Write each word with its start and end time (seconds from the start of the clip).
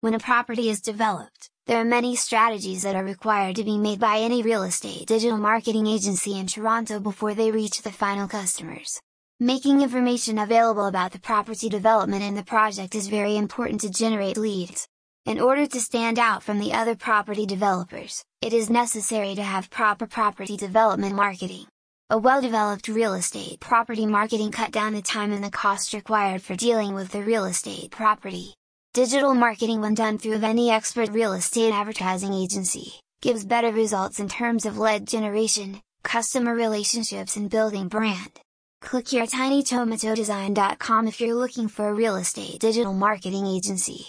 When 0.00 0.14
a 0.14 0.20
property 0.20 0.70
is 0.70 0.80
developed, 0.80 1.50
there 1.66 1.80
are 1.80 1.84
many 1.84 2.14
strategies 2.14 2.84
that 2.84 2.94
are 2.94 3.02
required 3.02 3.56
to 3.56 3.64
be 3.64 3.78
made 3.78 3.98
by 3.98 4.18
any 4.20 4.42
real 4.42 4.62
estate 4.62 5.08
digital 5.08 5.38
marketing 5.38 5.88
agency 5.88 6.38
in 6.38 6.46
Toronto 6.46 7.00
before 7.00 7.34
they 7.34 7.50
reach 7.50 7.82
the 7.82 7.90
final 7.90 8.28
customers. 8.28 9.00
Making 9.40 9.82
information 9.82 10.38
available 10.38 10.86
about 10.86 11.10
the 11.10 11.18
property 11.18 11.68
development 11.68 12.22
and 12.22 12.36
the 12.36 12.44
project 12.44 12.94
is 12.94 13.08
very 13.08 13.36
important 13.36 13.80
to 13.80 13.90
generate 13.90 14.36
leads. 14.36 14.86
In 15.26 15.40
order 15.40 15.66
to 15.66 15.80
stand 15.80 16.16
out 16.16 16.44
from 16.44 16.60
the 16.60 16.72
other 16.72 16.94
property 16.94 17.44
developers, 17.44 18.22
it 18.40 18.52
is 18.52 18.70
necessary 18.70 19.34
to 19.34 19.42
have 19.42 19.68
proper 19.68 20.06
property 20.06 20.56
development 20.56 21.16
marketing. 21.16 21.66
A 22.08 22.18
well-developed 22.18 22.86
real 22.86 23.14
estate 23.14 23.58
property 23.58 24.06
marketing 24.06 24.52
cut 24.52 24.70
down 24.70 24.92
the 24.92 25.02
time 25.02 25.32
and 25.32 25.42
the 25.42 25.50
cost 25.50 25.92
required 25.92 26.40
for 26.40 26.54
dealing 26.54 26.94
with 26.94 27.10
the 27.10 27.24
real 27.24 27.46
estate 27.46 27.90
property. 27.90 28.54
Digital 28.98 29.32
marketing 29.32 29.80
when 29.80 29.94
done 29.94 30.18
through 30.18 30.42
any 30.42 30.72
expert 30.72 31.08
real 31.10 31.32
estate 31.32 31.72
advertising 31.72 32.34
agency, 32.34 32.94
gives 33.22 33.44
better 33.46 33.70
results 33.70 34.18
in 34.18 34.28
terms 34.28 34.66
of 34.66 34.76
lead 34.76 35.06
generation, 35.06 35.80
customer 36.02 36.52
relationships 36.52 37.36
and 37.36 37.48
building 37.48 37.86
brand. 37.86 38.40
Click 38.80 39.12
your 39.12 39.24
tinytomatodesign.com 39.24 41.06
if 41.06 41.20
you're 41.20 41.42
looking 41.42 41.68
for 41.68 41.88
a 41.88 41.94
real 41.94 42.16
estate 42.16 42.58
digital 42.58 42.92
marketing 42.92 43.46
agency. 43.46 44.06